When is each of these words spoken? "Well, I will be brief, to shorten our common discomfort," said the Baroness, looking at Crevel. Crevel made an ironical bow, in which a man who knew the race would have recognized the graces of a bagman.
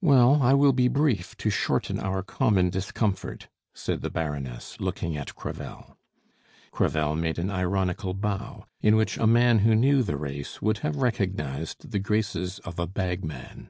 "Well, 0.00 0.42
I 0.42 0.54
will 0.54 0.72
be 0.72 0.88
brief, 0.88 1.36
to 1.36 1.50
shorten 1.50 2.00
our 2.00 2.22
common 2.22 2.70
discomfort," 2.70 3.48
said 3.74 4.00
the 4.00 4.08
Baroness, 4.08 4.80
looking 4.80 5.14
at 5.14 5.34
Crevel. 5.36 5.98
Crevel 6.70 7.14
made 7.14 7.38
an 7.38 7.50
ironical 7.50 8.14
bow, 8.14 8.64
in 8.80 8.96
which 8.96 9.18
a 9.18 9.26
man 9.26 9.58
who 9.58 9.74
knew 9.74 10.02
the 10.02 10.16
race 10.16 10.62
would 10.62 10.78
have 10.78 10.96
recognized 10.96 11.90
the 11.90 11.98
graces 11.98 12.60
of 12.60 12.78
a 12.78 12.86
bagman. 12.86 13.68